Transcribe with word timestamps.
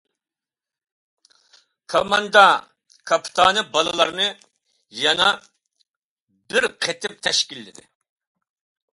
كاماندا 1.93 2.43
كاپىتانى 3.11 3.63
بالىلارنى 3.75 4.25
يەنە 5.01 5.27
بىر 6.55 6.67
قېتىپ 6.87 7.15
تەشكىللىدى. 7.29 7.85